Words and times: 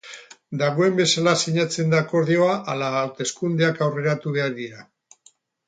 Dagoen 0.61 0.95
bezala 0.99 1.33
sinatzen 1.43 1.93
da 1.95 1.99
akordioa 2.05 2.55
ala 2.75 2.89
hauteskundeak 3.03 3.85
aurreratu 3.89 4.37
behar 4.41 4.59
dira. 4.59 4.85